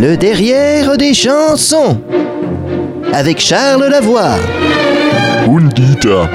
Le 0.00 0.16
derrière 0.16 0.96
des 0.96 1.12
chansons. 1.12 2.00
Avec 3.12 3.38
Charles 3.38 3.86
Lavoie. 3.90 4.36
Undita. 5.46 6.26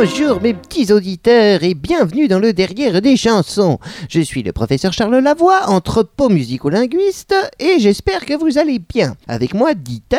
Bonjour 0.00 0.40
mes 0.40 0.54
petits 0.54 0.92
auditeurs 0.92 1.64
et 1.64 1.74
bienvenue 1.74 2.28
dans 2.28 2.38
le 2.38 2.52
derrière 2.52 3.02
des 3.02 3.16
chansons. 3.16 3.80
Je 4.08 4.20
suis 4.20 4.44
le 4.44 4.52
professeur 4.52 4.92
Charles 4.92 5.18
Lavoie, 5.18 5.68
entrepôt 5.68 6.28
musico-linguiste 6.28 7.34
et 7.58 7.80
j'espère 7.80 8.24
que 8.24 8.34
vous 8.34 8.58
allez 8.58 8.78
bien. 8.78 9.16
Avec 9.26 9.54
moi 9.54 9.74
Dieter, 9.74 10.18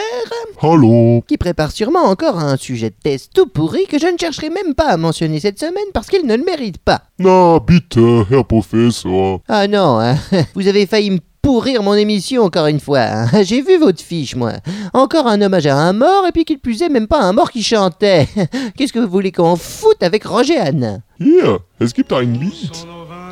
Hallo. 0.61 1.23
qui 1.25 1.37
prépare 1.37 1.71
sûrement 1.71 2.03
encore 2.03 2.37
un 2.37 2.57
sujet 2.57 2.89
de 2.89 2.95
test 3.01 3.31
tout 3.33 3.47
pourri 3.47 3.85
que 3.87 3.97
je 3.97 4.07
ne 4.07 4.17
chercherai 4.17 4.49
même 4.49 4.75
pas 4.75 4.89
à 4.89 4.97
mentionner 4.97 5.39
cette 5.39 5.59
semaine 5.59 5.91
parce 5.93 6.07
qu'il 6.07 6.27
ne 6.27 6.35
le 6.35 6.43
mérite 6.43 6.79
pas. 6.79 7.03
Na, 7.17 7.57
bitte, 7.65 7.97
Herr 8.29 8.43
Professor. 8.43 9.39
Ah 9.47 9.65
non, 9.69 9.97
hein, 10.01 10.17
vous 10.55 10.67
avez 10.67 10.87
failli 10.87 11.11
me 11.11 11.19
pourrir 11.49 11.81
mon 11.81 11.95
émission 11.95 12.43
encore 12.43 12.67
une 12.67 12.79
fois. 12.79 12.99
hein. 12.99 13.27
J'ai 13.43 13.63
vu 13.63 13.79
votre 13.79 14.03
fiche, 14.03 14.35
moi. 14.35 14.51
Encore 14.93 15.25
un 15.25 15.41
hommage 15.41 15.65
à 15.65 15.75
un 15.75 15.93
mort, 15.93 16.27
et 16.27 16.31
puis 16.31 16.45
qu'il 16.45 16.59
plus 16.59 16.83
est, 16.83 16.89
même 16.89 17.07
pas 17.07 17.21
un 17.21 17.33
mort 17.33 17.49
qui 17.49 17.63
chantait. 17.63 18.27
Qu'est-ce 18.77 18.93
que 18.93 18.99
vous 18.99 19.09
voulez 19.09 19.31
qu'on 19.31 19.55
foute 19.55 20.03
avec 20.03 20.25
Roger 20.25 20.59
Anne 20.59 21.01
Hier, 21.19 21.57
es 21.81 21.87
gibt 21.87 22.13
ein 22.13 22.33
Lied. 22.39 22.75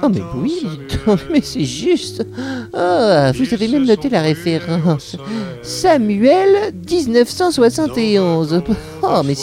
Oh 0.01 0.09
mais 0.09 0.23
oui, 0.35 0.63
mais 1.31 1.41
c'est 1.43 1.63
juste. 1.63 2.25
Ah, 2.73 3.31
vous 3.33 3.53
avez 3.53 3.67
même 3.67 3.85
noté 3.85 4.09
la 4.09 4.21
référence. 4.23 5.15
Samuel 5.61 6.73
1971. 6.89 8.63
Oh 9.03 9.21
mais 9.23 9.35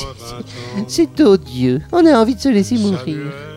c'est 0.89 1.21
odieux. 1.21 1.81
On 1.93 2.05
a 2.07 2.19
envie 2.19 2.35
de 2.35 2.41
se 2.41 2.49
laisser 2.49 2.77
mourir. 2.77 3.54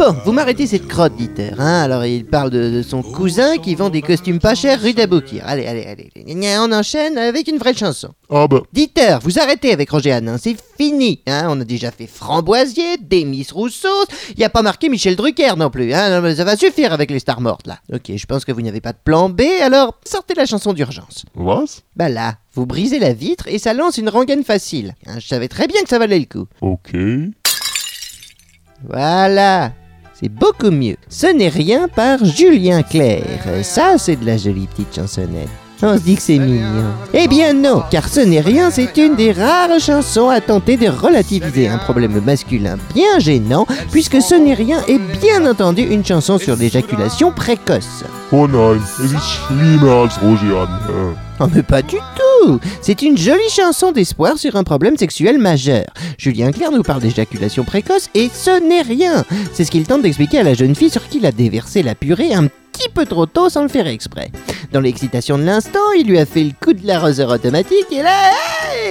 Bon, 0.00 0.16
vous 0.24 0.32
m'arrêtez 0.32 0.66
cette 0.66 0.88
crotte, 0.88 1.14
Dieter. 1.14 1.50
Hein 1.58 1.82
Alors 1.82 2.06
il 2.06 2.24
parle 2.24 2.48
de, 2.48 2.70
de 2.70 2.80
son 2.82 3.02
cousin 3.02 3.58
qui 3.58 3.74
vend 3.74 3.90
des 3.90 4.00
costumes 4.00 4.38
pas 4.38 4.54
chers 4.54 4.80
rue 4.80 4.94
d'Aboukir. 4.94 5.42
Allez, 5.44 5.66
allez, 5.66 5.84
allez. 5.84 6.10
On 6.58 6.72
enchaîne 6.72 7.18
avec 7.18 7.48
une 7.48 7.58
vraie 7.58 7.74
chanson. 7.74 8.08
Aber, 8.30 8.62
Dieter, 8.72 9.18
vous 9.22 9.38
arrêtez 9.38 9.74
avec 9.74 9.90
Roger 9.90 10.12
Hanin, 10.12 10.38
c'est 10.38 10.56
fini. 10.78 11.20
Hein 11.26 11.48
on 11.50 11.60
a 11.60 11.64
déjà 11.64 11.90
fait 11.90 12.06
Framboisier, 12.06 12.96
Demis 12.96 13.48
Rousseau, 13.52 13.88
il 14.30 14.38
n'y 14.38 14.44
a 14.44 14.48
pas 14.48 14.62
marqué 14.62 14.88
Michel 14.88 15.16
Drucker 15.16 15.52
non 15.58 15.68
plus. 15.68 15.92
Hein 15.92 16.18
Non, 16.18 16.34
ça 16.34 16.44
va 16.44 16.56
suffire 16.56 16.94
avec 16.94 17.10
les 17.10 17.18
stars 17.18 17.42
mortes 17.42 17.66
là. 17.66 17.78
Ok, 17.92 18.10
je 18.16 18.24
pense 18.24 18.46
que 18.46 18.52
vous 18.52 18.62
n'avez 18.62 18.80
pas 18.80 18.94
de 18.94 18.98
plan 19.04 19.28
B, 19.28 19.42
alors 19.60 19.98
sortez 20.06 20.32
la 20.32 20.46
chanson 20.46 20.72
d'urgence. 20.72 21.26
was? 21.36 21.82
Bah 21.96 22.08
là, 22.08 22.36
vous 22.54 22.64
brisez 22.64 23.00
la 23.00 23.12
vitre 23.12 23.48
et 23.48 23.58
ça 23.58 23.74
lance 23.74 23.98
une 23.98 24.08
rengaine 24.08 24.44
facile. 24.44 24.94
Hein, 25.06 25.18
je 25.18 25.26
savais 25.26 25.48
très 25.48 25.66
bien 25.66 25.82
que 25.82 25.90
ça 25.90 25.98
valait 25.98 26.20
le 26.20 26.24
coup. 26.24 26.46
Okay. 26.62 27.32
Voilà. 28.88 29.72
C'est 30.20 30.28
beaucoup 30.28 30.70
mieux. 30.70 30.96
Ce 31.08 31.26
n'est 31.26 31.48
rien 31.48 31.88
par 31.88 32.22
Julien 32.22 32.82
Clerc. 32.82 33.64
Ça, 33.64 33.96
c'est 33.96 34.16
de 34.16 34.26
la 34.26 34.36
jolie 34.36 34.66
petite 34.66 34.94
chansonnette. 34.94 35.48
On 35.82 35.96
se 35.96 36.02
dit 36.02 36.16
que 36.16 36.22
c'est 36.22 36.38
mignon. 36.38 36.92
Eh 37.14 37.26
bien 37.26 37.54
non, 37.54 37.82
car 37.90 38.06
ce 38.08 38.20
n'est 38.20 38.42
rien, 38.42 38.70
c'est 38.70 38.94
une 38.98 39.16
des 39.16 39.32
rares 39.32 39.80
chansons 39.80 40.28
à 40.28 40.42
tenter 40.42 40.76
de 40.76 40.88
relativiser 40.88 41.68
un 41.68 41.78
problème 41.78 42.20
masculin 42.20 42.76
bien 42.94 43.18
gênant, 43.18 43.66
puisque 43.90 44.20
ce 44.20 44.34
n'est 44.34 44.52
rien 44.52 44.82
est 44.88 44.98
bien 45.20 45.46
entendu 45.50 45.82
une 45.82 46.04
chanson 46.04 46.38
sur 46.38 46.56
l'éjaculation 46.56 47.32
précoce. 47.32 48.04
Oh 48.30 48.44
Anne. 50.60 51.14
Oh 51.40 51.46
mais 51.54 51.62
pas 51.62 51.80
du 51.80 51.96
tout 51.96 52.60
C'est 52.82 53.00
une 53.00 53.16
jolie 53.16 53.40
chanson 53.50 53.92
d'espoir 53.92 54.36
sur 54.36 54.56
un 54.56 54.64
problème 54.64 54.98
sexuel 54.98 55.38
majeur. 55.38 55.86
Julien 56.18 56.52
Clerc 56.52 56.72
nous 56.72 56.82
parle 56.82 57.00
d'éjaculation 57.00 57.64
précoce 57.64 58.10
et 58.14 58.28
ce 58.32 58.60
n'est 58.62 58.82
rien 58.82 59.24
C'est 59.54 59.64
ce 59.64 59.70
qu'il 59.70 59.84
tente 59.84 60.02
d'expliquer 60.02 60.40
à 60.40 60.42
la 60.42 60.52
jeune 60.52 60.74
fille 60.74 60.90
sur 60.90 61.08
qui 61.08 61.18
il 61.18 61.26
a 61.26 61.32
déversé 61.32 61.82
la 61.82 61.94
purée 61.94 62.34
un 62.34 62.46
petit 62.46 62.88
peu 62.94 63.06
trop 63.06 63.26
tôt 63.26 63.48
sans 63.48 63.62
le 63.62 63.68
faire 63.68 63.86
exprès. 63.86 64.30
Dans 64.72 64.80
l'excitation 64.80 65.36
de 65.36 65.42
l'instant, 65.42 65.92
il 65.98 66.06
lui 66.06 66.18
a 66.18 66.26
fait 66.26 66.44
le 66.44 66.52
coup 66.60 66.72
de 66.72 66.86
l'arroseur 66.86 67.30
automatique 67.30 67.86
et 67.90 68.02
là, 68.02 68.30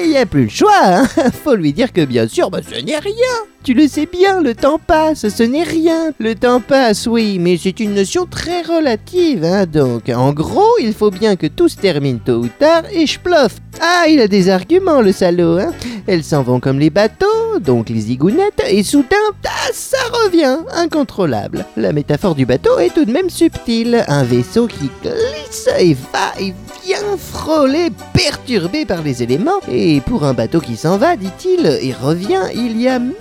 il 0.03 0.09
n'y 0.09 0.17
a 0.17 0.25
plus 0.25 0.43
le 0.43 0.49
choix 0.49 0.71
hein. 0.83 1.07
Faut 1.43 1.55
lui 1.55 1.71
dire 1.71 1.93
que 1.93 2.03
bien 2.03 2.27
sûr, 2.27 2.49
bah, 2.49 2.59
ce 2.67 2.81
n'est 2.81 2.99
rien 2.99 3.47
tu 3.63 3.73
le 3.73 3.87
sais 3.87 4.07
bien, 4.11 4.41
le 4.41 4.55
temps 4.55 4.79
passe, 4.79 5.27
ce 5.27 5.43
n'est 5.43 5.63
rien. 5.63 6.11
Le 6.17 6.33
temps 6.33 6.61
passe, 6.61 7.07
oui, 7.07 7.37
mais 7.39 7.57
c'est 7.57 7.79
une 7.79 7.93
notion 7.93 8.25
très 8.25 8.61
relative, 8.61 9.43
hein, 9.43 9.65
donc. 9.65 10.09
En 10.09 10.31
gros, 10.31 10.77
il 10.81 10.93
faut 10.93 11.11
bien 11.11 11.35
que 11.35 11.47
tout 11.47 11.67
se 11.67 11.75
termine 11.75 12.19
tôt 12.19 12.37
ou 12.37 12.47
tard, 12.47 12.83
et 12.91 13.05
plof. 13.21 13.57
Ah, 13.81 14.05
il 14.09 14.21
a 14.21 14.27
des 14.27 14.49
arguments, 14.49 15.01
le 15.01 15.11
salaud, 15.11 15.59
hein. 15.59 15.73
Elles 16.07 16.23
s'en 16.23 16.41
vont 16.41 16.59
comme 16.59 16.79
les 16.79 16.89
bateaux, 16.89 17.59
donc 17.59 17.89
les 17.89 17.99
zigounettes, 17.99 18.63
et 18.67 18.81
soudain, 18.83 19.17
ah, 19.45 19.69
ça 19.73 19.97
incontrôlable. 20.43 21.65
La 21.77 21.93
métaphore 21.93 22.35
du 22.35 22.45
bateau 22.45 22.79
est 22.79 22.93
tout 22.93 23.05
de 23.05 23.11
même 23.11 23.29
subtile. 23.29 24.03
Un 24.07 24.23
vaisseau 24.23 24.67
qui 24.67 24.89
glisse 25.01 25.69
et 25.77 25.93
va 25.93 26.39
et 26.39 26.53
vient 26.85 27.17
frôler, 27.17 27.89
perturbé 28.13 28.85
par 28.85 29.01
les 29.01 29.23
éléments. 29.23 29.59
Et 29.71 30.01
pour 30.01 30.23
un 30.23 30.33
bateau 30.33 30.59
qui 30.59 30.75
s'en 30.75 30.97
va, 30.97 31.15
dit-il, 31.15 31.65
et 31.65 31.93
revient, 31.93 32.43
il 32.53 32.79
y 32.81 32.87
a 32.87 32.99
mille 32.99 33.15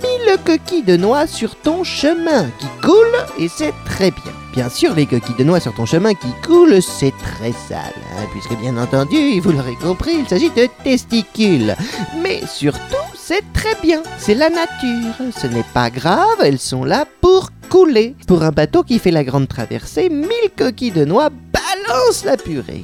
coquilles 0.45 0.83
de 0.83 0.97
noix 0.97 1.27
sur 1.27 1.55
ton 1.55 1.83
chemin 1.83 2.45
qui 2.59 2.67
coulent, 2.81 3.25
et 3.37 3.47
c'est 3.47 3.73
très 3.85 4.11
bien. 4.11 4.33
Bien 4.53 4.69
sûr, 4.69 4.95
les 4.95 5.05
coquilles 5.05 5.35
de 5.37 5.43
noix 5.43 5.59
sur 5.59 5.73
ton 5.75 5.85
chemin 5.85 6.13
qui 6.13 6.27
coulent, 6.45 6.81
c'est 6.81 7.13
très 7.17 7.51
sale, 7.51 7.93
hein, 8.17 8.23
puisque 8.31 8.59
bien 8.59 8.77
entendu, 8.77 9.39
vous 9.39 9.51
l'aurez 9.51 9.77
compris, 9.81 10.15
il 10.19 10.27
s'agit 10.27 10.49
de 10.49 10.67
testicules. 10.83 11.75
Mais 12.23 12.41
surtout, 12.47 12.95
c'est 13.29 13.43
très 13.53 13.79
bien, 13.83 14.01
c'est 14.17 14.33
la 14.33 14.49
nature. 14.49 15.13
Ce 15.39 15.45
n'est 15.45 15.65
pas 15.75 15.91
grave, 15.91 16.39
elles 16.43 16.57
sont 16.57 16.83
là 16.83 17.05
pour 17.21 17.51
couler. 17.69 18.15
Pour 18.27 18.41
un 18.41 18.49
bateau 18.49 18.81
qui 18.81 18.97
fait 18.97 19.11
la 19.11 19.23
grande 19.23 19.47
traversée, 19.47 20.09
mille 20.09 20.49
coquilles 20.57 20.89
de 20.89 21.05
noix 21.05 21.29
balancent 21.29 22.25
la 22.25 22.37
purée. 22.37 22.83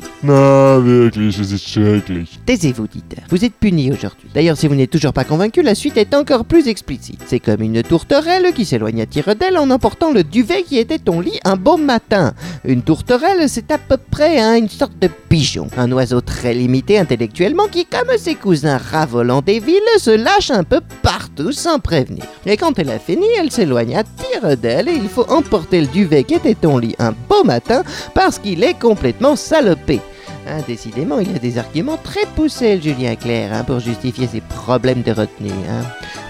Taisez-vous, 2.45 2.88
Dieter. 2.88 3.23
Vous 3.29 3.44
êtes 3.44 3.55
puni 3.55 3.91
aujourd'hui. 3.91 4.29
D'ailleurs, 4.35 4.55
si 4.55 4.67
vous 4.67 4.75
n'êtes 4.75 4.91
toujours 4.91 5.13
pas 5.13 5.23
convaincu, 5.23 5.63
la 5.63 5.73
suite 5.73 5.97
est 5.97 6.13
encore 6.13 6.45
plus 6.45 6.67
explicite. 6.67 7.22
C'est 7.25 7.39
comme 7.39 7.61
une 7.61 7.81
tourterelle 7.81 8.53
qui 8.53 8.66
s'éloigne 8.66 9.01
à 9.01 9.07
tire 9.07 9.35
d'aile 9.35 9.57
en 9.57 9.72
emportant 9.72 10.11
le 10.11 10.23
duvet 10.23 10.61
qui 10.61 10.78
était 10.78 11.00
ton 11.00 11.22
lit 11.22 11.39
un 11.44 11.55
beau 11.55 11.78
matin. 11.78 12.35
Une 12.67 12.81
tourterelle, 12.81 13.47
c'est 13.47 13.71
à 13.71 13.77
peu 13.77 13.97
près 13.97 14.39
hein, 14.39 14.55
une 14.55 14.69
sorte 14.69 14.97
de 14.99 15.07
pigeon. 15.29 15.67
Un 15.77 15.91
oiseau 15.91 16.21
très 16.21 16.53
limité 16.53 16.97
intellectuellement 16.97 17.67
qui, 17.67 17.85
comme 17.85 18.17
ses 18.17 18.35
cousins 18.35 18.77
ravolants 18.77 19.41
des 19.41 19.59
villes, 19.59 19.75
se 19.97 20.09
lâche 20.11 20.49
un 20.49 20.63
peu 20.63 20.81
partout 21.03 21.51
sans 21.51 21.79
prévenir. 21.79 22.23
Et 22.45 22.57
quand 22.57 22.79
elle 22.79 22.89
a 22.89 22.97
fini, 22.99 23.25
elle 23.39 23.51
s'éloigne 23.51 23.95
à 23.95 24.03
tire 24.03 24.57
d'aile 24.57 24.89
et 24.89 24.95
il 24.95 25.09
faut 25.09 25.29
emporter 25.29 25.81
le 25.81 25.87
duvet 25.87 26.23
qui 26.23 26.33
était 26.35 26.55
ton 26.55 26.77
lit 26.79 26.95
un 26.97 27.13
beau 27.29 27.43
matin 27.43 27.83
parce 28.15 28.39
qu'il 28.39 28.63
est 28.63 28.79
complètement 28.79 29.35
salopé. 29.35 30.01
Décidément, 30.67 31.17
il 31.19 31.35
a 31.35 31.39
des 31.39 31.57
arguments 31.57 31.97
très 31.97 32.25
poussés, 32.35 32.79
Julien 32.81 33.15
Clerc, 33.15 33.51
hein, 33.51 33.63
pour 33.63 33.79
justifier 33.79 34.27
ses 34.27 34.41
problèmes 34.41 35.01
de 35.01 35.11
retenue. 35.11 35.49
hein. 35.69 35.81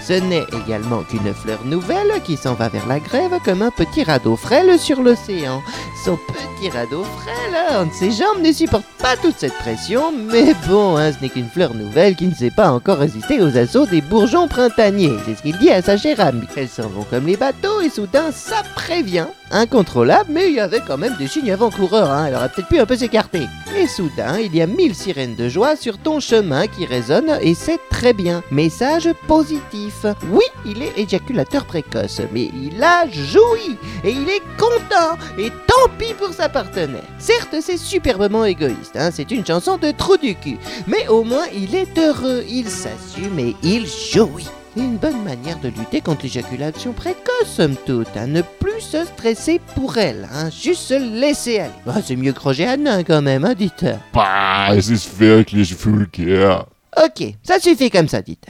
Ce 0.06 0.12
n'est 0.12 0.46
également 0.64 1.02
qu'une 1.02 1.34
fleur 1.34 1.58
nouvelle 1.64 2.22
qui 2.22 2.36
s'en 2.36 2.54
va 2.54 2.68
vers 2.68 2.86
la 2.86 3.00
grève 3.00 3.40
comme 3.44 3.60
un 3.60 3.72
petit 3.72 4.04
radeau 4.04 4.36
frêle 4.36 4.78
sur 4.78 5.02
l'océan. 5.02 5.64
Son 6.04 6.16
petit 6.16 6.70
radeau 6.70 7.02
frêle, 7.02 7.56
hein, 7.72 7.88
ses 7.92 8.12
jambes 8.12 8.40
ne 8.40 8.52
supportent 8.52 8.84
pas 9.02 9.16
toute 9.16 9.34
cette 9.36 9.54
pression, 9.54 10.12
mais 10.12 10.54
bon, 10.68 10.96
hein, 10.96 11.10
ce 11.10 11.20
n'est 11.20 11.28
qu'une 11.28 11.48
fleur 11.48 11.74
nouvelle 11.74 12.14
qui 12.14 12.28
ne 12.28 12.34
sait 12.34 12.52
pas 12.52 12.70
encore 12.70 12.98
résister 12.98 13.42
aux 13.42 13.56
assauts 13.56 13.86
des 13.86 14.00
bourgeons 14.00 14.46
printaniers. 14.46 15.16
C'est 15.24 15.34
ce 15.34 15.42
qu'il 15.42 15.58
dit 15.58 15.70
à 15.70 15.82
sa 15.82 15.96
chère 15.96 16.20
amie. 16.20 16.46
Elles 16.56 16.68
s'en 16.68 16.88
vont 16.88 17.04
comme 17.10 17.26
les 17.26 17.36
bateaux 17.36 17.80
et 17.80 17.90
soudain, 17.90 18.30
ça 18.30 18.62
prévient. 18.76 19.26
Incontrôlable, 19.50 20.30
mais 20.32 20.48
il 20.48 20.54
y 20.54 20.60
avait 20.60 20.82
quand 20.86 20.98
même 20.98 21.16
des 21.18 21.26
signes 21.26 21.50
avant-coureurs, 21.50 22.10
hein, 22.10 22.26
elle 22.28 22.36
aurait 22.36 22.48
peut-être 22.48 22.68
pu 22.68 22.78
un 22.78 22.86
peu 22.86 22.96
s'écarter. 22.96 23.42
Et 23.76 23.88
soudain, 23.88 24.38
il 24.38 24.54
y 24.54 24.62
a 24.62 24.66
mille 24.68 24.94
sirènes 24.94 25.34
de 25.34 25.48
joie 25.48 25.74
sur 25.74 25.98
ton 25.98 26.20
chemin 26.20 26.68
qui 26.68 26.86
résonnent 26.86 27.38
et 27.42 27.54
c'est 27.54 27.80
très 27.90 28.12
bien. 28.12 28.42
Message 28.50 29.08
positif. 29.26 29.95
Oui, 30.30 30.44
il 30.64 30.82
est 30.82 30.98
éjaculateur 30.98 31.64
précoce, 31.64 32.20
mais 32.32 32.50
il 32.54 32.82
a 32.82 33.08
joui 33.10 33.76
et 34.04 34.10
il 34.10 34.28
est 34.28 34.42
content 34.58 35.16
et 35.38 35.50
tant 35.66 35.90
pis 35.98 36.14
pour 36.18 36.32
sa 36.32 36.48
partenaire. 36.48 37.02
Certes, 37.18 37.56
c'est 37.60 37.76
superbement 37.76 38.44
égoïste, 38.44 38.96
hein, 38.96 39.10
c'est 39.12 39.30
une 39.30 39.46
chanson 39.46 39.78
de 39.78 39.90
trou 39.90 40.16
du 40.16 40.34
cul, 40.34 40.58
mais 40.86 41.08
au 41.08 41.24
moins 41.24 41.46
il 41.54 41.74
est 41.74 41.98
heureux, 41.98 42.44
il 42.48 42.68
s'assume 42.68 43.38
et 43.38 43.56
il 43.62 43.86
jouit. 43.86 44.48
Une 44.76 44.98
bonne 44.98 45.22
manière 45.24 45.58
de 45.60 45.68
lutter 45.68 46.02
contre 46.02 46.24
l'éjaculation 46.24 46.92
précoce, 46.92 47.46
somme 47.46 47.76
toute, 47.86 48.14
hein, 48.14 48.26
ne 48.26 48.42
plus 48.42 48.82
se 48.82 49.06
stresser 49.06 49.58
pour 49.74 49.96
elle, 49.96 50.28
hein, 50.30 50.50
juste 50.50 50.82
se 50.82 51.18
laisser 51.18 51.60
aller. 51.60 51.72
Ah, 51.86 52.02
c'est 52.04 52.16
mieux 52.16 52.32
que 52.32 52.40
Roger 52.40 52.66
Hanin 52.66 53.02
quand 53.02 53.22
même, 53.22 53.46
hein, 53.46 53.54
dites. 53.56 53.86
Bah, 54.12 54.76
es 54.76 54.90
ist 54.90 55.18
wirklich 55.18 55.74
vulgär. 55.74 56.66
Ok, 57.02 57.34
ça 57.42 57.58
suffit 57.58 57.90
comme 57.90 58.08
ça, 58.08 58.20
dites. 58.20 58.46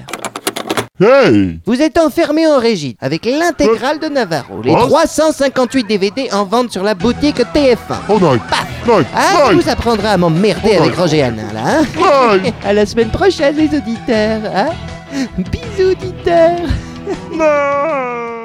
Hey! 0.98 1.60
Vous 1.66 1.82
êtes 1.82 1.98
enfermé 1.98 2.46
en 2.46 2.58
régie 2.58 2.96
avec 3.00 3.26
l'intégrale 3.26 3.98
de 3.98 4.06
Navarro, 4.08 4.62
les 4.62 4.72
Quoi 4.72 4.86
358 4.86 5.86
DVD 5.86 6.28
en 6.32 6.44
vente 6.44 6.72
sur 6.72 6.82
la 6.82 6.94
boutique 6.94 7.38
TF1. 7.54 7.76
Oh! 8.08 8.18
Nein! 8.18 9.04
Ah, 9.14 9.50
vous 9.52 9.68
apprendra 9.68 10.10
à 10.10 10.16
m'emmerder 10.16 10.76
Oh, 10.78 10.82
avec 10.82 10.96
non. 10.96 11.02
Roger 11.02 11.22
Hanin, 11.22 11.52
là, 11.52 11.80
hein! 11.80 12.38
À 12.64 12.72
la 12.72 12.86
semaine 12.86 13.10
prochaine, 13.10 13.56
les 13.56 13.76
auditeurs, 13.76 14.40
hein? 14.54 14.68
Bisous, 15.36 15.90
auditeurs 15.90 16.66
Nein! 17.32 18.35